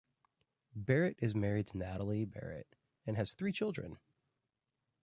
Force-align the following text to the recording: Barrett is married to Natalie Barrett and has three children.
Barrett 0.75 1.17
is 1.19 1.35
married 1.35 1.67
to 1.67 1.77
Natalie 1.77 2.25
Barrett 2.25 2.75
and 3.05 3.17
has 3.17 3.33
three 3.33 3.51
children. 3.51 3.99